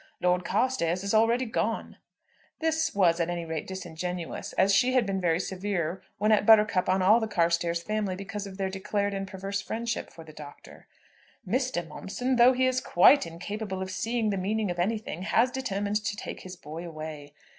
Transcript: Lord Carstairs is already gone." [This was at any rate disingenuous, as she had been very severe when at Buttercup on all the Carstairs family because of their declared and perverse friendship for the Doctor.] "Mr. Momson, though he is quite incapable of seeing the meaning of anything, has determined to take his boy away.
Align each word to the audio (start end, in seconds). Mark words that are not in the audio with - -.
Lord 0.19 0.43
Carstairs 0.43 1.03
is 1.03 1.13
already 1.13 1.45
gone." 1.45 1.97
[This 2.59 2.95
was 2.95 3.19
at 3.19 3.29
any 3.29 3.45
rate 3.45 3.67
disingenuous, 3.67 4.51
as 4.53 4.73
she 4.73 4.93
had 4.93 5.05
been 5.05 5.21
very 5.21 5.39
severe 5.39 6.01
when 6.17 6.31
at 6.31 6.43
Buttercup 6.43 6.89
on 6.89 7.03
all 7.03 7.19
the 7.19 7.27
Carstairs 7.27 7.83
family 7.83 8.15
because 8.15 8.47
of 8.47 8.57
their 8.57 8.71
declared 8.71 9.13
and 9.13 9.27
perverse 9.27 9.61
friendship 9.61 10.09
for 10.09 10.23
the 10.23 10.33
Doctor.] 10.33 10.87
"Mr. 11.47 11.87
Momson, 11.87 12.37
though 12.37 12.53
he 12.53 12.65
is 12.65 12.81
quite 12.81 13.27
incapable 13.27 13.79
of 13.79 13.91
seeing 13.91 14.31
the 14.31 14.37
meaning 14.37 14.71
of 14.71 14.79
anything, 14.79 15.21
has 15.21 15.51
determined 15.51 16.03
to 16.03 16.15
take 16.15 16.39
his 16.39 16.55
boy 16.55 16.83
away. 16.83 17.35